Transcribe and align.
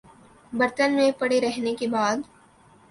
برتن 0.53 0.95
میں 0.95 1.11
پڑے 1.19 1.39
رہنے 1.41 1.75
کے 1.75 1.87
بعد 1.87 2.17